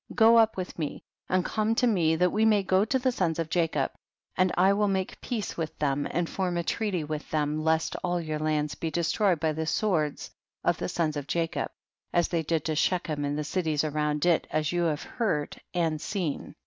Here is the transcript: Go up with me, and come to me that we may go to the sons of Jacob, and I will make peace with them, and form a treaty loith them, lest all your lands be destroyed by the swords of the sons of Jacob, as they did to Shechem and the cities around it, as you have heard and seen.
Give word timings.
Go 0.15 0.37
up 0.39 0.57
with 0.57 0.79
me, 0.79 1.03
and 1.29 1.45
come 1.45 1.75
to 1.75 1.85
me 1.85 2.15
that 2.15 2.31
we 2.31 2.43
may 2.43 2.63
go 2.63 2.83
to 2.83 2.97
the 2.97 3.11
sons 3.11 3.37
of 3.37 3.51
Jacob, 3.51 3.91
and 4.35 4.51
I 4.57 4.73
will 4.73 4.87
make 4.87 5.21
peace 5.21 5.55
with 5.55 5.77
them, 5.77 6.07
and 6.09 6.27
form 6.27 6.57
a 6.57 6.63
treaty 6.63 7.03
loith 7.03 7.29
them, 7.29 7.63
lest 7.63 7.95
all 8.03 8.19
your 8.19 8.39
lands 8.39 8.73
be 8.73 8.89
destroyed 8.89 9.39
by 9.39 9.51
the 9.53 9.67
swords 9.67 10.31
of 10.63 10.79
the 10.79 10.89
sons 10.89 11.15
of 11.17 11.27
Jacob, 11.27 11.69
as 12.11 12.29
they 12.29 12.41
did 12.41 12.65
to 12.65 12.75
Shechem 12.75 13.23
and 13.23 13.37
the 13.37 13.43
cities 13.43 13.83
around 13.83 14.25
it, 14.25 14.47
as 14.49 14.71
you 14.71 14.85
have 14.85 15.03
heard 15.03 15.57
and 15.71 16.01
seen. 16.01 16.55